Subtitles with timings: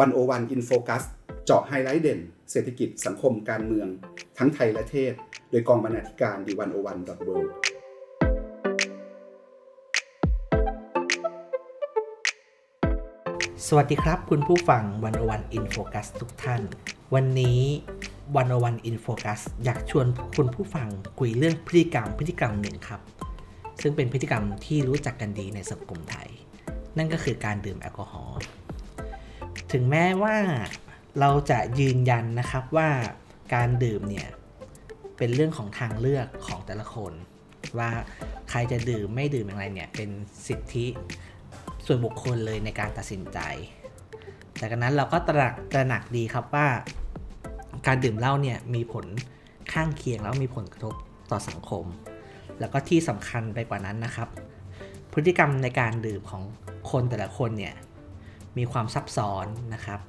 [0.00, 1.02] One O One in focus
[1.44, 3.88] เจาะไฮไลท์เด่น เศรษฐกิจสังคมการเมือง
[4.38, 5.14] ทั้งไทยและเทศ
[5.50, 7.28] โดยกองบรรณาธิการดีวันโอวันดอทเว
[13.66, 16.62] สวัสดีครับ คุณผู้ฟัง One O One in focus ทุกท่าน
[17.14, 17.60] วันนี้
[18.36, 20.06] One O One in focus อยากชวน
[20.36, 20.88] คุณผู้ฟัง
[21.18, 23.00] คุยเรื่องพฤติกรรมพฤติกรรมหนึ่งครับ
[23.82, 26.28] ซึ่งเป็นพฤติกรรมที่รู้จักกันดีในสังคมไทย
[26.98, 28.38] นั่นก็คือการดื่มแอลกอฮอล์
[29.72, 30.36] ถึงแม้ว่า
[31.20, 32.88] เราจะยืนยันนะครับว่า
[33.54, 34.28] การดื่มเนี่ย
[35.18, 37.12] เป็นเรื่องของทางเลือกของแต่ละคน
[37.78, 37.90] ว่า
[38.50, 40.10] ใครจะดื่มไม่ดื่มอย่างไรเนี่ยเป็น
[40.46, 40.86] สิทธิ
[41.86, 43.38] ส่วนบุคคลเลยในการตัดสินใจ
[44.58, 46.68] แต่กันนั้นเราก็ตระหนักตระหนักดีครับว่า
[47.86, 49.06] การดื่มเหล้าเนี่ยมีผล
[49.72, 50.94] ข้างเคียงแล้วมีผลกระทบ
[51.30, 51.84] ต่อสังคม
[52.60, 54.28] แล้วก็ที่สำคัญไปกว่านั้นนะครับ
[55.12, 56.42] พฤติกรรมในการดื่มของ
[56.90, 57.74] คนแต่ละคนเนี่ย
[58.58, 60.00] มีความซับซ้อนนะครับ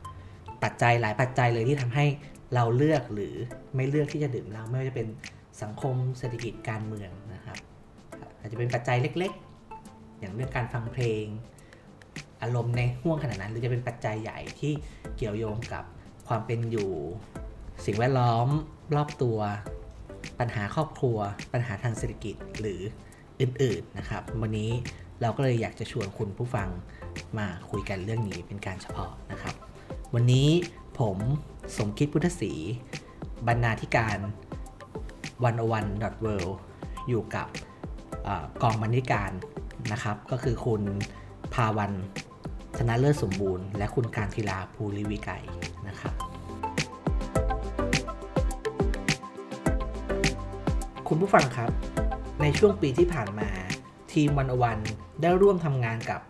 [0.63, 2.05] ปัจจัยหลายปัจจัยเลยที่ทำให้
[2.53, 3.33] เราเลือกหรือ
[3.75, 5.07] ไม่เลือกที่จะดื่มเหล้าไม่ว่าจะเป็น
[5.61, 7.57] สังคมเศรษฐกิจการเมืองนะครับ
[8.39, 11.25] อาจจะเป็นปัจจัยเล็กๆ อย่างเรื่องการฟังเพลง
[12.41, 14.73] อารมณ์ในห่วงขนาดนั้น หรือจะเป็นปัจจัยใหญ่ที่
[15.17, 15.83] เกี่ยวโยงกับ
[16.27, 16.91] ความเป็นอยู่
[17.85, 18.47] สิ่งแวดล้อม
[18.95, 19.37] รอบตัว
[20.39, 21.17] ปัญหาครอบครัว
[21.53, 22.81] ปัญหาทางเศรษฐกิจหรือ
[23.39, 24.71] อื่นๆนะครับ วันนี้
[25.21, 26.69] เราก็เลยอยากจะชวนคุณผู้ฟัง
[27.37, 29.55] มาคุยกันเรื่องนี้เป็นการเฉพาะนะครับ
[30.13, 30.47] วันนี้
[30.99, 31.17] ผม
[31.77, 32.53] สมคิดพุทธศรี
[33.47, 34.17] บรรณาธิการ
[35.43, 36.27] วันวันดอทเว
[37.07, 37.47] อยู่กับ
[38.61, 39.31] กองบรรณาธิการ
[39.91, 40.81] นะครับ ก็คือคุณ
[41.53, 41.91] ภาวัน
[42.77, 45.29] ชนะเลิศสมบูรณ์ และคุณการทีลาภูริวิไก
[45.87, 46.13] นะครับ
[51.07, 51.69] คุณผู้ฟังครับ
[52.41, 53.49] ในช่วงปีที่ผ่านมา
[54.13, 54.79] ทีมวันวัน
[55.21, 56.21] ได้ร่วมทำงานกับ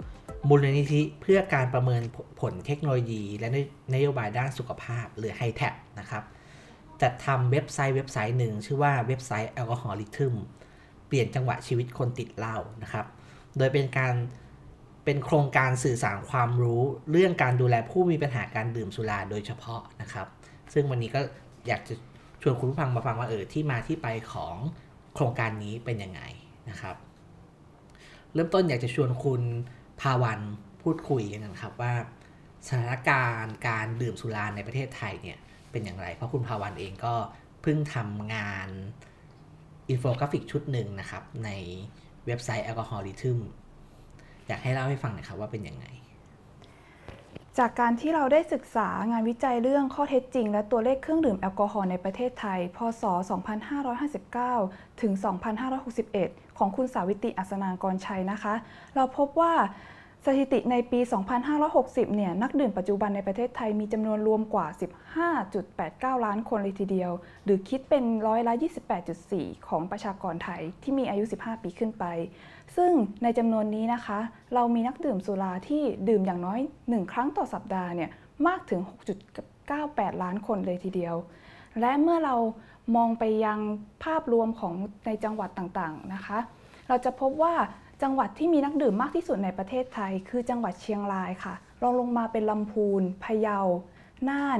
[0.49, 2.01] มูลนิธิเพื่อการประเมิน
[2.41, 3.49] ผลเทคโนโลยี และ
[3.93, 6.23] นโยบายด้านสุขภาพ หรือ h i t e นะครับ
[7.01, 10.33] จัดทำเว็บไซต์เว็บไซต์หนึ่ง ชื่อว่าเว็บไซต์แอลกอฮอลิทึม
[11.07, 13.05] เปลี่ยนจังหวะชีวิตคนติดเหล้านะครับ
[13.57, 14.13] โดยเป็นการ
[15.05, 20.27] เป็นโครงการสื่อสารความรู้เรื่องการดูแลผู้มีปัญหาการดื่มสุราโดยเฉพาะนะครับ
[20.73, 21.21] ซึ่งวันนี้ก็
[21.67, 21.93] อยากจะ
[22.41, 24.55] ชวนคุณผู้ฟังมาฟังว่าเออที่มาที่ไปของ
[25.15, 26.21] โครงการนี้เป็นยังไง
[26.69, 26.95] นะครับ
[28.33, 29.41] เริ่มต้นอยากจะชวนคุณ
[30.01, 30.39] ภาวัน
[30.81, 31.93] พูดคุยกันนะครับว่า
[32.67, 35.37] สถานการณ์การดื่มสุราในประเทศไทยเนี่ย
[35.71, 37.13] เป็นอย่างไร เพราะคุณภาวันเองก็
[37.61, 38.69] เพิ่งทำงาน
[39.89, 41.49] อินโฟกราฟิกชุดหนึ่งนะครับ ใน
[42.25, 43.39] เว็บไซต์แอลกอฮอลิทึม
[44.47, 45.85] อยากให้เล่าให้ฟังหน่อยครับว่าเป็นยังไง
[47.59, 53.03] จากการที่เราได้ศึกษางานวิจัยเรื่องข้อเท็จจริง และตัวเลขเครื่องดื่มแอลกอฮอล์ในประเทศไทย พศ
[54.21, 55.13] 2559 ถึง
[55.85, 58.53] 2561 ของคุณสาวิติอัศนางกรชัยนะคะ
[58.95, 59.53] เราพบว่า
[60.25, 60.99] สถิติในปี
[61.57, 64.67] 2560 เนี่ย นักดื่มปัจจุบันในประเทศไทยมีจำนวนรวมกว่า
[65.45, 67.11] 15.89 ล้านคนเลยทีเดียว
[67.43, 68.53] หรือคิดเป็นร้อยละ
[69.11, 72.05] 28.4 ของประชากรไทยที่มีอายุ 15 ปีขึ้นไป
[72.75, 72.91] ซึ่ง
[73.23, 74.19] ในจำนวนนี้นะคะ
[74.53, 78.09] เรามีนักดื่มสุราที่ดื่มอย่างน้อย 1 ครั้งต่อสัปดาห์เนี่ย
[78.47, 78.81] มากถึง
[79.51, 81.15] 6.98 ล้านคนเลยทีเดียว
[81.79, 82.35] และเมื่อเรา
[82.95, 83.59] มองไปยัง
[84.03, 84.73] ภาพรวมของ
[85.05, 86.39] ในจังหวัดต่างๆนะคะ
[86.87, 87.53] เราจะพบว่า
[88.03, 93.59] จังหวัดที่มีนักดื่มมากที่สุดในประเทศไทย คือจังหวัดเชียงรายค่ะรองลงมาเป็นลำพูน พะเยา
[94.29, 94.59] น่าน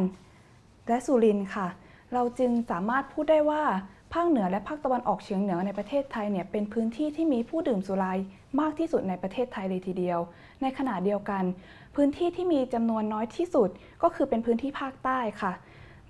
[0.87, 1.67] และสุรินทร์ค่ะ
[2.13, 3.63] เราจึงสามารถพูดได้ว่า
[4.13, 8.17] ภาคเหนือและภาคตะวันออกเฉียงเหนือในประเทศไทยเนี่ยเป็นพื้นที่ที่มีผู้ดื่มสุราย
[8.59, 10.19] มากที่สุดในประเทศไทยเลยทีเดียว
[10.61, 11.43] ในขณะเดียวกัน
[11.95, 13.69] พื้นที่ที่มีจำนวนน้อยที่สุด
[14.03, 15.53] ก็คือเป็นพื้นที่ภาคใต้ค่ะ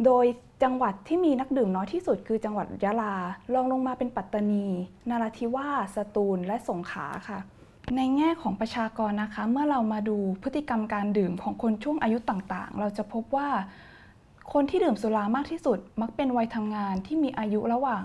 [0.06, 0.26] โดย
[0.64, 3.16] จังหวัดที่มีนักดื่มน้อยที่สุด คือจังหวัดยะลา
[3.54, 4.66] รองลงมาเป็นปัตตานี
[5.10, 7.40] นาราธิวาส สตูล และสงขลาค่ะ
[7.96, 13.50] ในแง่ของประชากรนะคะ เมื่อเรามาดูพฤติกรรมการดื่มของคนช่วงอายุต่างๆ เราจะพบว่า
[14.52, 18.04] คนที่ดื่มสุรามากที่สุดมักเป็นวัยทำงานที่มีอายุระหว่าง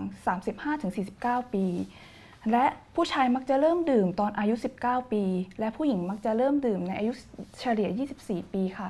[0.77, 1.67] 35-49 ปี
[2.53, 4.55] และผู้ชายมักจะเริ่มดื่มตอนอายุ
[4.85, 5.25] 19 ปี
[5.61, 7.13] และผู้หญิงมักจะเริ่มดื่มในอายุ
[7.61, 7.89] เฉลี่ย
[8.21, 8.89] 24 ปีค่ะ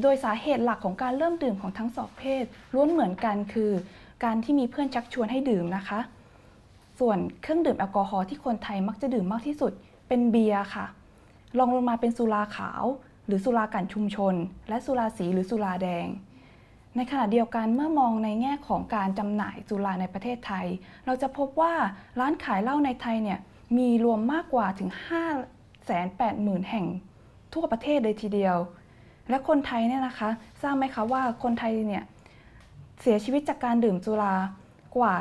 [0.00, 2.44] โดยสาเหตุหลักของการเริ่มดื่มของทั้งสองเพศ
[2.74, 3.72] ล้วนเหมือนกันคือ
[4.24, 6.00] การที่มีเพื่อนชักชวนให้ดื่มนะคะ
[6.98, 9.72] ส่วนเครื่องดื่มแอลกอฮอล์ที่คนไทยมักจะดื่มมากที่สุด
[10.08, 10.86] เป็นเบียร์ค่ะ
[11.58, 12.84] รองลงมาเป็นสุราขาว
[13.26, 14.34] หรือสุรากันชุมชน
[14.68, 16.06] และสุราสีหรือสุราแดง
[16.96, 20.66] ในขณะเดียวกันเมื่อมองในแง่ของการจำหน่ายสุราในประเทศไทย
[21.06, 21.74] เราจะพบว่า
[22.20, 23.38] ร้านขายเหล้าในไทยเนี่ย
[23.78, 25.98] มีรวมมากกว่าถึง 5 8 0
[26.48, 26.86] 0 0 0 แห่ง
[27.54, 28.56] ทั่วประเทศเลยทีเดียว
[29.28, 30.30] และคนไทยเนี่ยนะคะ
[30.62, 32.04] ทราบไหมคะว่าคนไทยเนี่ย
[33.00, 34.34] เสียชีวิตจากการดื่มสุรา
[34.96, 35.14] กว่า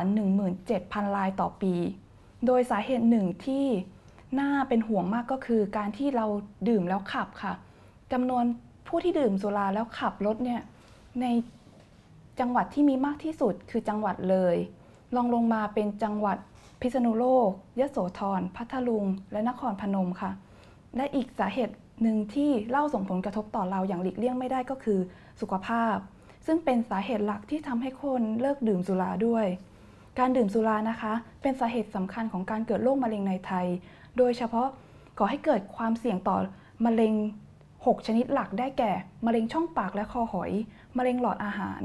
[0.56, 1.74] 17,000 รายต่อปี
[2.46, 3.66] โดยสาเหตุหนึ่งที่
[4.40, 6.26] น่าเป็นห่วงมากก็คือ การที่เรา
[6.70, 7.54] ดื่มแล้วขับค่ะ
[8.12, 8.44] จำนวน
[8.88, 10.62] ผผู้ที่ดื่มสุราแล้วขับรถเนี่ย
[11.22, 11.26] ใน
[12.40, 14.56] จังหวัดที่มีมากที่สุดคือจังหวัดเลย
[15.16, 16.38] ลองลงมาเป็นจังหวัด
[16.82, 17.50] พิษณุโลก
[17.80, 20.32] ยโสธร พัทลุง และนครพนมค่ะ
[20.96, 25.00] และอีกสาเหตุหนึ่งที่เล่าส่งผลกระทบต่อเราอย่างหลีกเลี่ยงไม่ได้ก็คือ
[25.42, 25.96] สุขภาพ
[26.46, 29.46] ซึ่งเป็นสาเหตุหลักที่ทำให้คนเลิกดื่มสุราด้วย
[30.20, 33.68] การดื่มสุรานะคะ เป็นสาเหตุสำคัญของการเกิดโรคมะเร็งในไทย
[34.18, 34.68] โดยเฉพาะ
[35.18, 36.38] ก่อให้เกิดความเสี่ยงต่อ
[36.86, 37.14] มะเร็ง
[37.66, 38.92] 6 ชนิดหลักได้แก่
[39.26, 40.52] มะเร็งช่องปากและคอหอย
[40.98, 41.82] มะเร็งหลอดอาหาร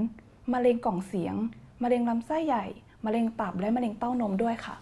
[0.54, 1.34] มะเร็งกล่องเสียง
[1.82, 2.64] มะเร็งลำไส้ใหญ่
[3.04, 4.76] มะเร็งตับและมะเร็งเต้านมด้วยค่ะ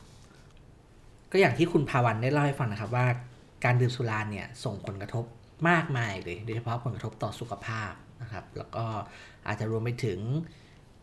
[1.32, 3.06] ก็อย่างที่คุณภาวันได้เล่าให้ฟังนะครับว่า
[3.64, 5.24] การดื่มสุราเนี่ยส่งผลกระทบ
[5.68, 7.92] มากมายเลยโดยเฉพาะผลกระทบต่อสุขภาพ
[8.22, 8.84] นะครับ แล้วก็
[9.46, 10.18] อาจจะรวมไปถึง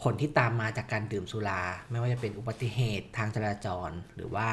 [0.03, 4.49] ผลที่ตามมาจากการดื่มสุรา ไม่ว่าจะเป็นอุบัติเหตุทางจราจร หรือว่า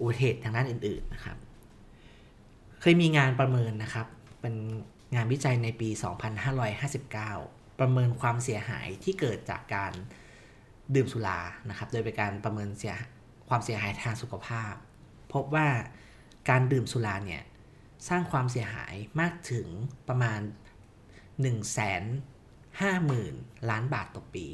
[0.00, 1.36] อุบัติเหตุทางด้านอื่นๆนะครับ
[2.80, 4.06] เคยมีงานประเมินนะครับ
[4.40, 4.54] เป็น
[5.14, 9.92] งานวิจัยในปี 2559 ประเมินความเสียหายที่เกิดจากการ
[10.94, 12.96] ดื่มสุรานะครับ โดยเป็นการประเมินเสีย
[13.48, 14.74] ความเสียหายทางสุขภาพ
[15.32, 15.68] พบว่า
[16.50, 17.42] การดื่มสุราเนี่ย
[18.08, 19.66] สร้างความเสียหายมากถึง
[20.08, 20.40] ประมาณ
[21.42, 21.50] 1 5 0
[22.80, 24.46] 0 0 0 ล้านบาทต่อปี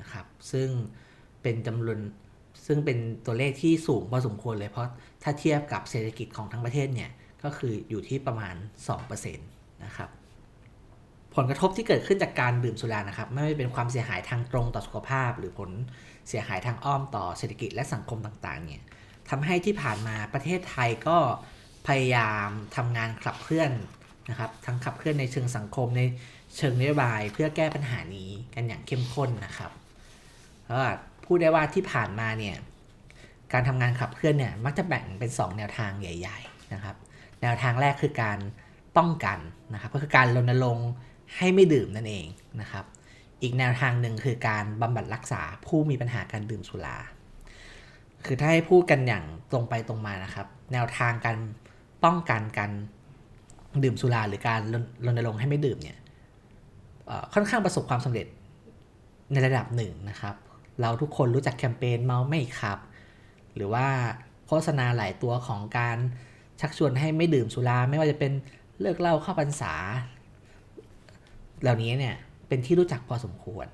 [0.00, 0.68] นะครับ ซึ่ง
[1.42, 1.98] เป็นจำนวน
[2.66, 4.90] ซึ่งเป็นตัวเลขที่สูงพอสมควรเลยเพราะ
[5.22, 7.10] ถ้าเทียบกับเศรษฐกิจของทั้งประเทศเนี่ย
[7.44, 8.54] ก็คืออยู่ที่ประมาณ
[8.94, 10.10] 2%นะครับ
[11.36, 15.70] ผลกระทบที่เกิดขึ้นจากการดื่มสุรานะครับ ไม่ว่าจะเป็นความเสียหายทางตรงต่อสุขภาพ หรือผล
[16.28, 18.82] เสียหายทางอ้อมต่อเศรษฐกิจและสังคมต่างๆ เนี่ย
[19.30, 21.18] ทำให้ที่ผ่านมาประเทศไทยก็
[21.86, 23.70] พยายามทำงานขับเคลื่อน
[24.30, 26.02] นะครับ ทั้งขับเคลื่อนในเชิงสังคมใน
[26.56, 29.70] เชิงนโยบายเพื่อแก้ปัญหานี้กันอย่างเข้มข้นนะครับ
[30.66, 30.80] แล้ว
[31.24, 32.56] พูดได้ว่าที่ผ่านมาเนี่ย
[33.52, 36.96] การทำงานขับเคลื่อนเนี่ยมักจะแบ่งเป็น 2 แนวทางใหญ่ ๆนะครับ
[37.42, 38.38] แนวทางแรกคือการ
[38.96, 39.38] ป้องกัน
[39.72, 40.90] นะครับ ก็คือการรณรงค์
[41.38, 42.26] ให้ไม่ดื่มนั่นเอง
[42.60, 42.84] นะครับ
[43.42, 46.96] อีกแนวทางหนึ่งคือการบำบัดรักษาผู้มีปัญหาการดื่มสุรา
[48.24, 51.36] คือถ้าให้พูดกันอย่างตรงไปตรงมานะครับ แนวทางการ
[52.04, 52.70] ป้องกันการ
[53.84, 54.60] ดื่มสุราหรือการ
[55.06, 55.98] รณรงค์ให้ไม่ดื่มเนี่ย
[57.34, 58.26] ค่อนข้างประสบความสำเร็จ
[59.32, 60.34] ในระดับหนึ่งนะครับ
[60.80, 62.78] เราทุกคนรู้จักแคมเปญเมาไม่ขับ
[63.54, 63.86] หรือว่า
[64.46, 65.96] โฆษณาหลายตัวของการ
[66.60, 68.32] ชักชวนให้ไม่ดื่มสุรา ไม่ว่าจะเป็น
[68.80, 69.74] เลิกเหล้าเข้าพรรษา
[71.64, 72.16] เหล่านี้เนี่ย
[72.48, 73.66] เป็นที่รู้จักพอสมควร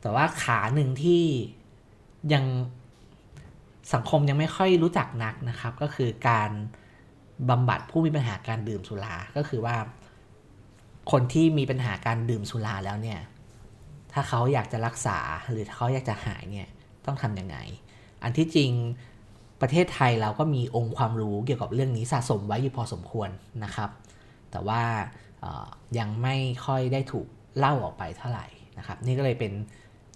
[0.00, 1.22] แต่ว่าขาหนึ่งที่
[2.32, 2.44] ยัง
[3.94, 6.50] สังคมยังไม่ค่อยรู้จักนักนะครับ ก็คือการ
[7.50, 9.76] บำบัดผู้มีปัญหาการดื่มสุรา ก็คือว่า
[11.10, 13.20] คนที่มีปัญหาการดื่มสุราแล้วเนี่ย
[14.12, 15.18] ถ้าเขาอยากจะรักษา
[15.50, 16.68] หรือเขาอยากจะหายเนี่ย
[17.06, 17.56] ต้องทำยังไง
[18.22, 18.70] อันที่จริง
[19.60, 23.30] ประเทศไทยเราก็มีองค์ความรู้เกี่ยวกับเรื่องนี้สะสมไว้อยู่พอสมควร
[23.64, 23.90] นะครับ
[24.50, 24.82] แต่ว่า
[25.98, 27.26] ยังไม่ค่อยได้ถูก
[27.58, 28.46] เล่าออกไปเท่าไหร่
[28.78, 29.52] นะครับ นี่ก็เลยเป็น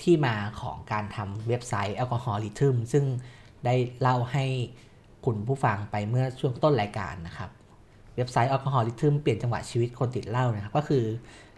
[0.03, 3.05] ที่มาของการทำเว็บไซต์แอลกอฮอลิทึมซึ่ง
[3.65, 4.45] ได้เล่าให้
[5.25, 7.51] คุณผู้ฟังไปเมื่อช่วงต้นรายการนะครับ
[8.17, 11.05] เว็บไซต์แอลกอฮอลิทึมเปลี่ยนจังหวะชีวิตคนติดเหล้านะครับ ก็คือ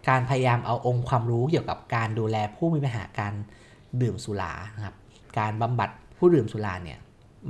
[0.09, 3.35] การพยายามเอาองค์ความรู้เกี่ยวกับการดูแลผู้มีปัญหาการ
[4.03, 4.97] ดื่มสุรานะครับ
[5.39, 6.99] การบำบัดผู้ดื่มสุราเนี่ย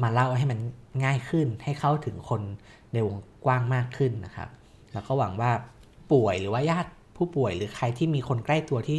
[0.02, 0.58] มาเล่าให้มัน
[1.04, 2.40] ง่ายขึ้นให้เข้าถึงคน
[2.92, 4.48] ในวงกว้างมากขึ้นนะครับ
[4.92, 5.50] แล้วก็หวังว่า
[6.12, 8.99] ป่วยหรือว่าญาติผู้ป่วยหรือใครที่มีคนใกล้ตัวที่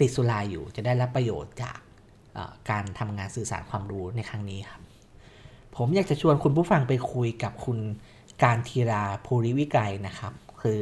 [0.00, 1.78] ติดสุราอยู่ จะได้รับประโยชน์จาก
[2.70, 4.82] การทำงานสื่อสารความรู้ในครั้งนี้ครับ
[5.76, 7.78] ผมอยากจะชวนคุณผู้ฟังไปคุยกับคุณ
[8.42, 10.32] การทีราภูริวิไกรนะครับ
[10.62, 10.80] คือ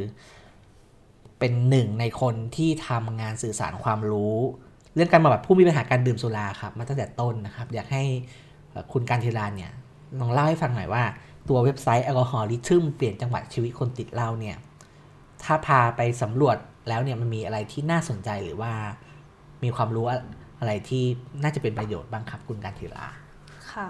[1.39, 4.37] เป็นหนึ่งในคนที่ทำงานสื่อสารความรู้
[4.95, 8.05] เรื่องการบำบัดผู้มีปัญหาการดื่มสุราครับมาตั้งแต่ต้นนะครับ อยากให้
[8.93, 9.73] คุณการทีราเนี่ย
[10.21, 11.03] ลองเล่าให้ฟังหน่อยว่า
[11.49, 14.57] ตัวเว็บไซต์แอลกอฮอลิทึมเปลี่ยนจังหวะชีวิตคนติดเหล้าเนี่ย
[15.45, 16.57] ถ้าพาไปสำรวจ
[16.89, 18.73] แล้วเนี่ยมันมีอะไรที่น่าสนใจหรือว่า
[19.65, 20.07] มีความรู้
[20.61, 21.05] อะไรที่
[21.43, 23.07] น่าจะเป็นประโยชน์บ้างครับคุณการทีรา
[23.73, 23.89] ค่ะ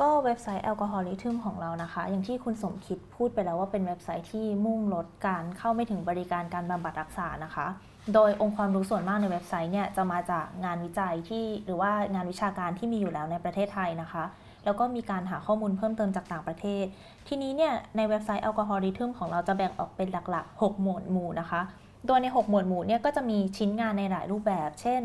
[0.00, 7.66] ก็เว็บไซต์แอลกอฮอลิทึมของเรานะคะ อย่างที่คุณสมคิดพูดไปแล้วว่าเป็นเว็บไซต์ที่มุ่งลดการเข้าไม่ถึงบริการการบำบัดรักษานะคะ
[8.14, 14.24] โดยองค์ความรู้ส่วนมากในเว็บไซต์เนี่ยจะมาจากงานวิจัยที่หรือว่างานวิชาการที่มีอยู่แล้วในประเทศไทยนะคะ
[14.68, 16.84] แล้วก็มีการหาข้อมูลเพิ่มเติมจากต่างประเทศ
[17.28, 21.60] ทีนี้เนี่ยในเว็บไซต์ Alcohol Rhythm ของเราจะแบ่งออกเป็นหลักๆ 6 หมวดหมู่นะคะ
[22.06, 25.02] โดยใน 6 หมวดหมู่เนี่ยก็จะมีชิ้นงานในหลายรูปแบบ เช่น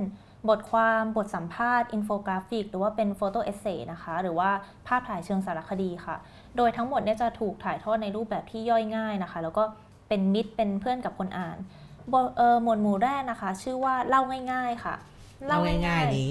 [0.50, 4.50] บทความบทสัมภาษณ์ อินโฟกราฟิก หรือว่าเป็น photo essay นะคะ หรือว่า
[4.88, 6.16] ภาพถ่ายเชิงสารคดีค่ะ
[6.58, 9.64] โดยทั้งหมดเนี่ยจะถูกถ่ายทอดในรูปแบบที่ย่อยง่ายนะคะ แล้วก็
[10.08, 11.58] เป็นมิตรเป็นเพื่อนกับคนอ่าน
[12.38, 14.96] เออหมวดหมู่แรกนะคะ ชื่อว่าเล่าง่าย ๆค่ะ
[15.48, 16.30] เล่าง่ายๆนี้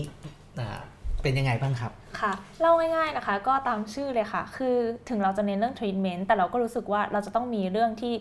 [1.22, 4.76] เป็นยังไงบ้างครับ ค่ะเล่าง่ายๆนะคะ ก็ตามชื่อเลยค่ะ คือ
[5.08, 8.14] ถึงเราจะเน้นเรื่องทรีทเมนต์แต่เราก็รู้สึกว่าเราจะต้องมีเรื่องที่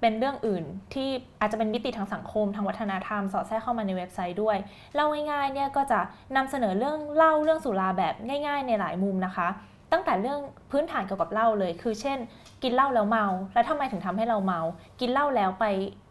[0.00, 0.64] เป็นเรื่องอื่น
[0.94, 1.08] ที่
[1.40, 4.56] อาจจะเป็นมิติทางสังคมทางวัฒนธรรม สอดแทรกเข้ามาในเว็บไซต์ด้วย
[4.94, 6.00] เล่าง่ายๆเนี่ยก็จะ
[6.36, 9.48] นำเสนอเรื่องเล่าเรื่องสุราแบบง่าย ๆ ในหลายมุมนะคะ
[9.92, 10.38] ตั้งแต่เรื่อง
[10.70, 12.18] พื้นฐานเกี่ยวกับเล่าเลย คือเช่น
[12.64, 14.60] กินเหล้าแล้วเมา แล้วทำไมถึงทำให้เราเมา
[15.00, 15.64] กินเหล้าแล้วไป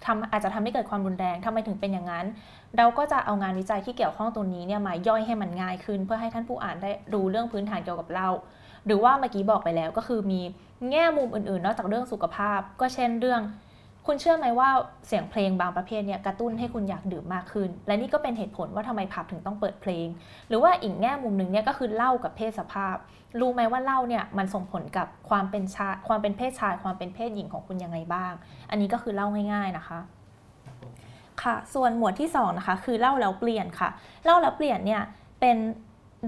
[0.06, 2.26] ทำอาจจะทำให้เกิดความรุนแรงทำไมถึงเป็นอย่างนั้น
[2.78, 8.30] เราก็จะเอางานวิจัยที่เกี่ยวข้องตรงนี้เนี่ยมาย่อยให้มันง่ายขึ้น เพื่อให้ท่านผู้อ่านได้รู้เรื่องพื้นฐานเกี่ยวกับเหล้า
[8.86, 10.42] หรือว่าเมื่อกี้บอกไปแล้วก็คือมี
[10.90, 13.42] แง่มุมอื่นๆ นอกจากเรื่องสุขภาพ ก็เช่นเรื่อง
[14.08, 14.70] คุณเชื่อไหมว่า
[15.08, 20.08] เสียงเพลงบางประเภทเนี่ยกระตุ้นให้คุณอยากดื่มมากขึ้น และนี่ก็เป็นเหตุผลว่าทำไมผับถึงต้องเปิดเพลง
[20.48, 22.96] หรือว่าอีกแง่มุมหนึ่งเนี่ยก็คือเล่ากับเพศสภาพ
[23.40, 28.34] รู้ไหมว่าเล่าเนี่ยมันส่งผลกับความเป็นชาความเป็นเพศชาย ความเป็นเพศหญิงของคุณยังไงบ้าง
[28.70, 30.00] อันนี้ก็คือเล่าง่าย ๆนะคะ
[31.44, 33.90] ค่ะ ส่วนหมวดที่2นะคะคือเล่าแล้วเปลี่ยนค่ะ
[34.26, 35.02] เล่าแล้วเปลี่ยนเนี่ย
[35.42, 35.58] เป็น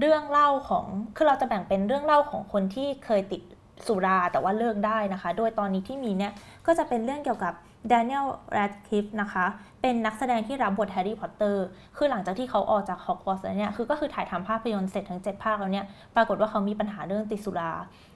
[0.00, 0.84] เรื่องเล่าของ
[1.16, 3.42] คือเราจะแบ่งเป็นเรื่องเล่าของคนที่เคยติด
[3.86, 6.32] สุราแต่ว่าเลิกได้นะคะ โดยตอนนี้ที่มีเนี่ย
[6.66, 7.54] ก็จะเป็นเรื่องเกี่ยวกับ
[7.92, 9.46] Daniel Radcliffe นะคะ
[9.82, 11.64] เป็นนักแสดงที่รับบทแฮร์รี่พอตเตอร์
[11.96, 17.72] คือหลังจากที่เขาออกจากฮอกวอตส์แล้วเนี่ย คือก็คือถ่ายทำภาพยนตร์เสร็จทั้ง 7 ภาคแล้วเนี่ย ปรากฏว่าเขามีปัญหาเรื่องติดสุรา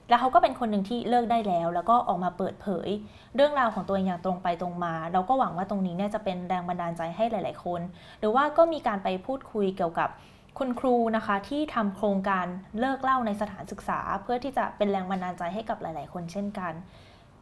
[0.09, 2.89] แล้วเขาก็เป็นคนหนึ่งที่เลิกได้แล้ว แล้วก็ออกมาเปิดเผย
[3.35, 7.81] เรื่องราวของตัวเองอย่างตรงไปตรงมา เราก็หวังว่าตรงนี้เนี่ยจะเป็นแรงบันดาลใจให้หลาย ๆ คน
[8.19, 10.09] หรือว่าก็มีการไปพูดคุยเกี่ยวกับ
[10.57, 12.45] คุณครูนะคะที่ทำโครงการ
[12.79, 16.73] เลิกเล่าในสถานศึกษา เพื่อที่จะเป็นแรงบันดาลใจให้กับหลาย ๆ คนเช่นกัน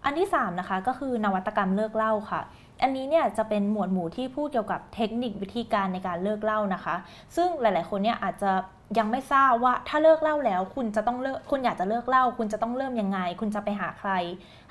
[0.06, 2.42] อันที่3นะคะก็คือนวัตกรรมเลิกเล่าค่ะ
[2.84, 6.96] อันนี้เนี่ยจะเป็นหมวดหมู่ที่พูดเกี่ยวกับเทคนิควิธีการในการเลิกเล่านะคะ
[7.36, 8.52] ซึ่งหลาย ๆ คนเนี่ยอาจจะ
[8.98, 14.12] ยังไม่ทราบว่าถ้าเลิกเล่าแล้ว คุณจะต้องเลิกคุณอยากจะเลิกเล่า คุณจะต้องเริ่มยังไง คุณจะไปหาใคร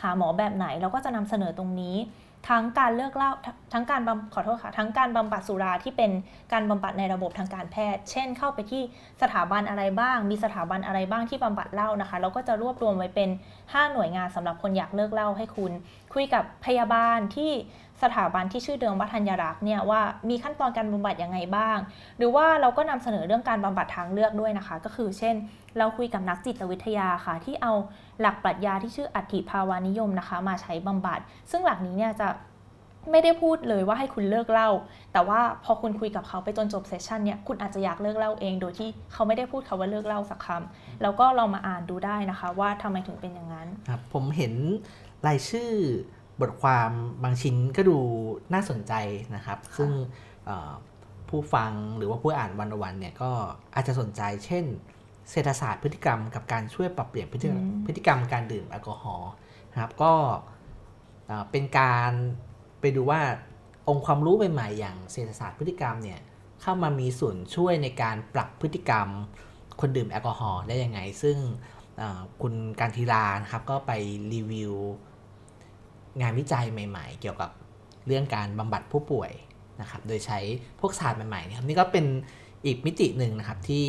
[0.02, 1.96] หาหมอแบบไหนเราก็จะนำเสนอตรงนี้
[2.48, 3.30] ทั้งการเลิกเล่า
[3.72, 6.10] ทั้งการบำขอโทษค่ะทั้งการบำบัดสุราที่เป็น
[6.52, 8.82] การบำบัดในระบบทางการแพทย์ เช่น เข้าไปที่
[9.22, 13.30] สถาบันอะไรบ้าง มีสถาบันอะไรบ้างที่บำบัดเหล้านะคะ เราก็จะรวบรวมไว้เป็น
[13.62, 15.72] 5 หน่วยงานสำหรับคนอยากเลิกเหล้าให้คุณ
[16.14, 17.52] คุยกับพยาบาลที่
[18.02, 21.78] สถาบันที่ชื่อเดิมว่าธัญรักษ์เนี่ยว่ามีขั้นตอนการบำบัดยังไงบ้าง
[22.18, 25.34] หรือว่าเราก็นำเสนอเรื่องการบำบัดทางเลือกด้วยนะคะ ก็คือเช่น
[25.78, 27.72] เราคุยกับนักจิตวิทยาค่ะ ที่เอา
[28.20, 31.18] หลักปรัชญาที่ชื่ออัติภาวานิยมนะคะ มาใช้บำบัด
[31.50, 32.28] ซึ่งหลักนี้เนี่ยจะ
[33.10, 34.70] ไม่ได้พูดเลยว่าให้คุณเลิกเล่า
[35.12, 44.54] แต่ว่าพอคุณคุยกับเขาไปจนจบเซสชันเนี่ย คุณอาจจะอยากเลิกเล่าเอง โดยที่เขาไม่ได้พูดคาว่าเลิกเล่าสักคำแล้วก็ลองมาอ่านดูได้นะคะ ว่าทำไมถึงเป็นอย่างนั้น ครับ ผมเห็น
[45.26, 45.70] รายชื่อ
[46.40, 46.90] บทความ
[47.22, 47.98] บางชิ้นก็ดู
[48.54, 48.92] น่าสนใจ
[49.36, 49.90] นะครับ ซึ่ง
[51.28, 53.30] ผู้ฟังหรือว่าผู้อ่านวันวันเนี่ยก็
[53.74, 54.64] อาจจะสนใจ เช่น
[55.30, 57.48] เศรษฐศาสตร์พฤติกรรมกับการช่วยปรับเปลี่ยนพฤติ
[57.86, 59.30] พฤติกรรมการดื่มแอลกอฮอล์
[59.72, 60.12] นะครับ ก็
[61.50, 62.12] เป็นการ
[62.80, 63.20] ไปดูว่า
[63.88, 66.20] องค์ความรู้ใหม่ๆอย่างเศรษฐศาสตร์พฤติกรรมเนี่ย
[66.62, 69.08] เข้ามามีส่วนช่วยในการปรับพฤติกรรม
[69.80, 71.36] คนดื่มแอลกอฮอล์ได้ยังไง ซึ่ง
[72.42, 73.92] คุณการทีลานะครับก็ไป
[74.34, 74.74] รีวิว
[76.20, 77.50] งานวิจัยใหม่ ๆ เกี่ยวกับ
[78.06, 79.30] เรื่องการบำบัดผู้ป่วย
[79.80, 80.38] นะครับ โดยใช้
[80.80, 82.04] พวกศาสตร์ใหม่ๆนะครับนี่ก็เป็น
[82.66, 83.86] อีกมิติหนึ่งนะครับที่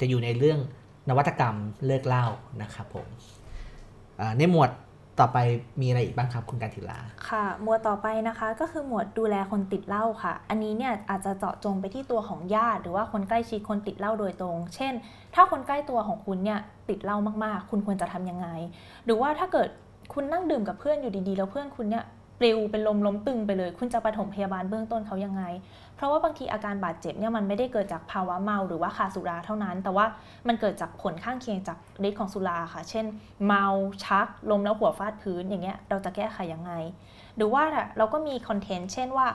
[0.00, 0.58] จะอยู่ในเรื่อง
[1.08, 1.56] นวัตกรรม
[1.86, 2.26] เลิกเล่า
[2.62, 3.06] นะครับผม
[4.38, 4.70] ในหมวด
[5.20, 5.38] ต่อไป
[5.80, 14.92] มีอะไรอีกบ้างครับคุณการทิลาค่ะ หมวดต่อไปนะคะก็คือหมวดดูแลคนติดเหล้าค่ะ อันนี้เนี่ยอาจจะเจาะจงไปที่ตัวของญาติ หรือว่าคนใกล้ชิดคนติดเหล้าโดยตรง เช่น
[15.34, 18.48] ถ้าคนใกล้ตัวของคุณเนี่ยติดเหล้ามากๆ คุณควรจะทํำยังไง
[19.04, 19.68] หรือว่าถ้าเกิด
[20.12, 22.04] คุณนั่งดื่มกับเพื่อนอยู่ดีๆ แล้วเพื่อนคุณเนี่ย
[22.40, 25.42] ปลิวเป็นลมล้มตึงไปเลย คุณจะปฐมพยาบาลเบื้องต้นเขายังไง
[25.96, 30.06] เพราะว่าบางทีอาการบาดเจ็บเนี่ยมันไม่ได้เกิดจากภาวะเมาหรือว่าขาดสุราเท่านั้น แต่ว่า
[30.48, 33.04] มันเกิดจากผลข้างเคียงจากฤทธิ์ของสุราค่ะ เช่น
[33.46, 33.64] เมา
[34.04, 36.72] ชักลมแล้วหัวฟาดพื้นอย่างเงี้ยเราจะแก้ไขยังไง
[37.36, 37.62] หรือว่า
[37.98, 39.26] เราก็มีคอนเทนต์เช่นว่า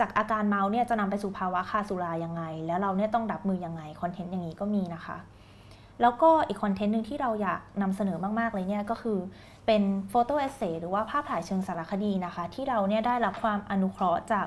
[0.00, 5.16] จากอาการเมาเนี่ยจะนำไปสู่ภาวะขาดสุรายังไง แล้วเราเนี่ยต้องดับมือยังไงคอนเทนต์อย่างนี้ก็มีนะคะ
[6.00, 9.18] แล้วก็อีกคอนเทนต์หนึ่งที่เราอยากนำเสนอมาก ๆ เลยเนี่ยก็คือ
[9.66, 14.46] เป็นโฟโต้เอเซหรือว่าภาพถ่ายเชิงสารคดีนะคะ ที่เราเนี่ยได้รับความอนุเคราะห์จาก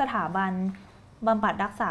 [0.00, 0.52] สถาบัน
[1.26, 1.90] บำบัดรักษา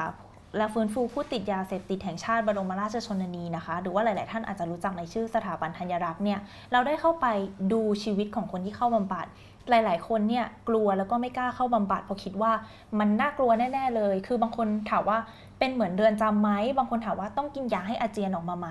[0.58, 6.39] และฟื้นฟูผู้ติดยาเสพติดแห่งชาติบรมราชชนนีนะคะ หรือว่าหลาย ๆ ท่านอาจจะรู้จักในชื่อสถาบันธัญรักษ์เนี่ย
[6.72, 7.27] เราได้เข้าไป
[7.74, 9.25] ดูชีวิตของคนที่เข้าบำบัด
[9.70, 12.51] หลาย ๆ คนเนี่ยกลัวแล้วก็ไม่กล้าเข้าบำบัดเพราะคิดว่า
[13.00, 15.17] มันน่ากลัวแน่ ๆ เลย คือบางคนถามว่า
[15.60, 18.67] เป็นเหมือนเรือนจำไหมบางคนถามว่าต้องกินยาให้อาเจียนออกมาไหม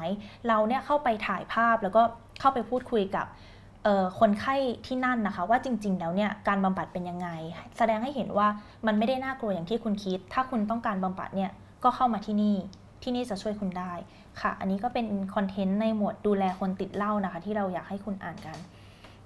[0.48, 2.02] เราเนี่ยเข้าไปถ่ายภาพแล้วก็
[2.40, 3.26] เข้าไปพูดคุยกับ
[4.20, 4.56] คนไข้
[4.86, 7.28] ที่นั่นนะคะว่าจริง ๆ แล้วเนี่ยการบำบัดเป็นยังไง
[7.78, 8.48] แสดงให้เห็นว่า
[8.86, 11.50] มันไม่ได้น่ากลัวอย่างที่คุณคิด ถ้าคุณต้องการบำบัดเนี่ย
[11.84, 12.56] ก็เข้ามาที่นี่
[13.02, 13.92] ที่นี่จะช่วยคุณได้
[14.40, 18.56] ค่ะ อันนี้ก็เป็นคอนเทนต์ในหมวดดูแลคนติดเหล้านะคะ ที่เราอยากให้คุณอ่านกัน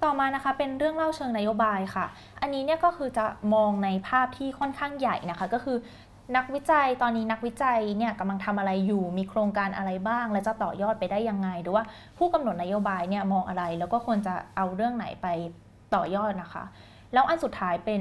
[0.03, 2.07] ต่อมานะคะเป็นเรื่องเล่าเชิงนโยบายค่ะ
[2.41, 5.77] อันนี้เนี่ยก็คือจะมองในภาพที่ค่อนข้างใหญ่นะคะ ก็คือ
[6.37, 11.85] นักวิจัยตอนนี้นักวิจัยเนี่ยกำลังทำอะไรอยู่มีโครงการอะไรบ้าง และจะต่อยอดไปได้ยังไงหรือว่า
[12.19, 15.27] ผู้กำหนดนโยบายเนี่ยมองอะไร แล้วก็ควรจะเอาเรื่องไหนไป
[15.95, 16.65] ต่อยอดนะคะ
[17.13, 18.01] แล้วอันสุดท้ายเป็น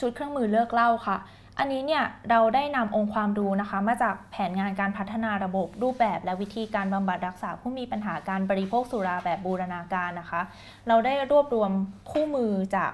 [0.00, 1.18] ชุดเครื่องมือเลิกเล้าค่ะ
[1.60, 10.40] อันนี้เนี่ยเราได้นำองค์ความรู้นะคะ มาจากแผนงานการพัฒนาระบบ รูปแบบและวิธีการบำบัดรักษาผู้มีปัญหาการบริโภคสุราแบบบูรณาการนะคะ
[10.88, 11.70] เราได้รวบรวม
[12.10, 12.92] คู่มือจาก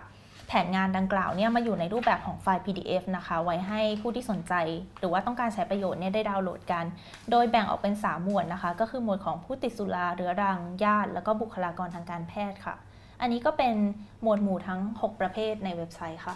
[0.48, 4.54] แผนงานดังกล่าวเนี่ยมาอยู่ในรูปแบบของไฟล์ PDF นะคะ ไว้ให้ผู้ที่สนใจ
[4.98, 6.84] หรือว่าต้องการใช้ประโยชน์เนี่ยได้ดาวน์โหลดกัน
[7.30, 12.74] โดยแบ่งออกเป็น 3 หมวดนะคะ ก็คือหมวดของผู้ติดสุราเรื้อรังญาติ แล้วก็บุคลากรทางการแพทย์ค่ะ
[13.20, 13.74] อันนี้ก็เป็น
[14.22, 16.34] หมวดหมู่ทั้ง 6 ประเภทในเว็บไซต์ค่ะ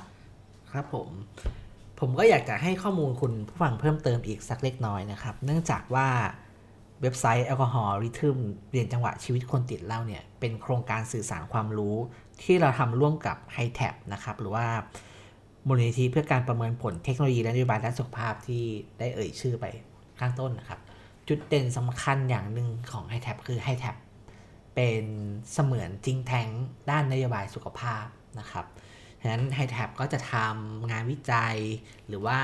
[0.70, 1.08] ครับผม
[1.98, 6.08] ผมก็อยากจะให้ข้อมูลคุณผู้ฟังเพิ่มเติมอีกสักเล็กน้อยนะครับ เนื่องจากว่า
[7.02, 8.38] เว็บไซต์แอลกอฮอล์ริทึม
[8.68, 11.96] เปลี่ยนจังหวะชีวิตคนติดเหล้าเนี่ย เป็นโครงการสื่อสารความรู้
[12.42, 14.66] ที่เราทำร่วมกับ h i t a b นะครับ หรือว่า
[15.66, 18.64] มูลนิธิเพื่อการประเมินผลเทคโนโลยีและนโยบายด้านสุขภาพที่
[18.98, 19.64] ได้เอ่ยชื่อไป
[20.20, 20.80] ข้างต้นนะครับ
[21.28, 23.96] จุดเด่นสำคัญอย่างหนึ่งของ h i t a b คือ h i t a b
[24.74, 25.04] เป็น
[25.52, 26.48] เสมือนจริงแทง
[26.90, 28.04] ด้านนโยบายสุขภาพ
[28.38, 28.66] นะครับ
[29.20, 31.56] ฉะนั้น h i t a b ก็จะทำงานวิจัย
[32.08, 32.38] หรือว่า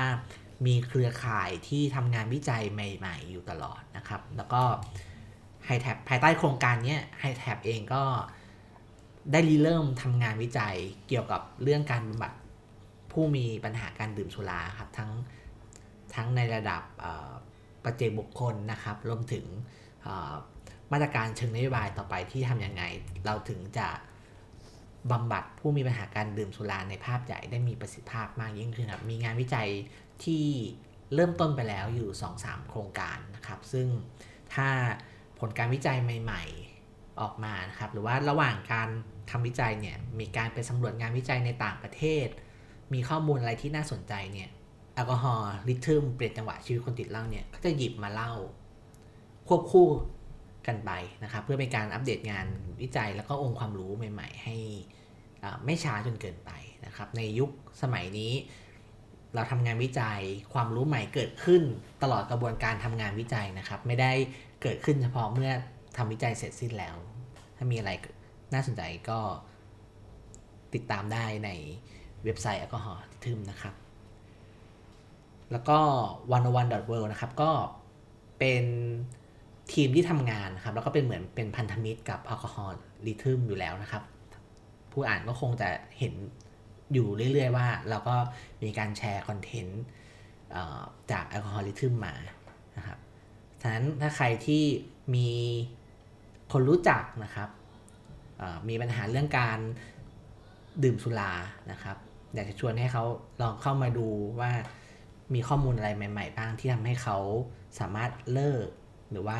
[0.65, 4.61] มีเครือข่ายที่ทำงานวิจัยใหม่ ๆ อยู่ตลอดนะครับ แล้วก็
[5.67, 8.03] h i t a b ภายใต้โครงการนี้ h i t a b เองก็
[9.31, 10.75] ได้ริเริ่มทำงานวิจัย
[11.07, 12.31] เกี่ยวกับเรื่องการบำบัด
[13.11, 15.11] ผู้มีปัญหาการดื่มสุราครับทั้ง
[16.15, 16.83] ทั้งในระดับ
[17.83, 19.45] ปัจเจกบุคคลนะครับรวมถึง
[20.91, 22.83] มาตรการเชิงนโยบายต่อไปที่ทำยังไง
[23.25, 23.87] เราถึงจะ
[25.11, 29.69] บำบัดผู้มีปัญหาการดื่มสุราในภาพใหญ่ได้มีประสิทธิภาพมากยิ่งขึ้นครับ มีงานวิจัย
[30.23, 30.45] ที่
[31.13, 32.09] เริ่มต้นไปแล้วอยู่
[32.39, 33.87] 2-3 โครงการนะครับ ซึ่ง
[34.53, 34.67] ถ้า
[35.39, 36.43] ผลการวิจัยใหม่
[36.81, 38.89] ๆออกมานะครับ หรือว่าระหว่างการ
[39.31, 42.27] ทำวิจัยเนี่ย มีการไปสำรวจงานวิจัยในต่างประเทศ
[42.93, 44.49] มีข้อมูลอะไรที่น่าสนใจเนี่ย
[44.95, 48.31] แอลกอฮอล์ริทึมเปลี่ยนจังหวะชีวิตคนติดเหล้าเนี่ยก็จะหยิบมาเล่า
[49.47, 49.87] ควบคู่
[50.67, 50.91] กันไป
[51.23, 52.45] นะครับ เพื่อเป็นการอัปเดตงาน
[52.81, 54.55] วิจัยแล้วก็องค์ความรู้ใหม่ ๆ ให้
[55.65, 56.51] ไม่ช้าจนเกินไป
[56.85, 57.49] นะครับ ในยุค
[57.81, 58.33] สมัยนี้
[59.35, 60.19] เราทำงานวิจัย
[60.53, 61.61] ความรู้ใหม่เกิดขึ้น
[62.03, 64.11] ตลอดกระบวนการทำงานวิจัยนะครับ ไม่ได้
[64.61, 65.51] เกิดขึ้นเฉพาะเมื่อ
[65.97, 66.95] ทำวิจัยเสร็จสิ้นแล้ว
[67.57, 67.91] ถ้ามีอะไร
[68.53, 69.19] น่าสนใจก็
[70.73, 71.49] ติดตามได้ใน
[72.23, 73.75] เว็บไซต์ Alcohol Rhythm นะครับ
[75.51, 75.79] แล้วก็
[76.35, 77.51] One O One World นะครับ ก็
[78.39, 78.63] เป็น
[79.73, 84.03] ทีมที่ทำงานนะครับ แล้วก็เป็นเหมือนเป็นพันธมิตรกับ Alcohol Rhythm อยู่แล้วนะครับ
[84.95, 86.13] ผู้อ่านก็คงจะเห็น
[86.93, 88.15] อยู่เรื่อย ๆ ว่าเราก็
[88.63, 89.81] มีการแชร์ content
[91.11, 92.15] จาก Alcohol Rhythm มา
[92.77, 92.97] นะครับ
[93.61, 94.63] ฉะนั้นถ้าใครที่
[95.15, 95.29] มี
[96.51, 97.49] คนรู้จักนะครับ
[98.69, 99.59] มีปัญหาเรื่องการ
[100.83, 101.33] ดื่มสุรา
[101.71, 101.97] นะครับ
[102.33, 103.03] อยากจะชวนให้เขา
[103.41, 104.07] ลองเข้ามาดู
[104.39, 104.51] ว่า
[105.33, 107.17] มีข้อมูลอะไรใหม่ ๆ บ้างที่ทำให้เขา
[107.79, 108.67] สามารถเลิก
[109.11, 109.39] หรือว่า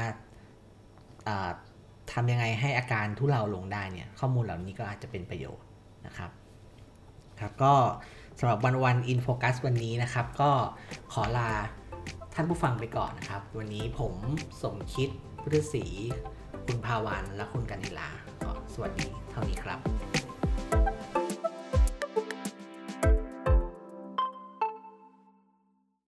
[2.12, 5.65] ทำยังไงให้อาการทุเลาลงได้เนี่ยข้อมูลเหล่านี้ก็อาจจะเป็นประโยชน์
[6.06, 6.32] นะครับ
[7.39, 7.74] ครับก็
[8.39, 10.52] สำหรับวันวันอินโฟกัสวันนี้นะครับ ก็
[11.13, 11.50] ขอลา
[12.36, 14.13] ท่านผู้ฟังไปก่อนนะครับ วันนี้ผม
[14.63, 15.10] สมคิด
[15.41, 15.86] พุทธศรี
[16.65, 18.10] คุณภาวันและคุณกันิลา
[18.74, 20.25] สวัสดีเท่านี้ครับ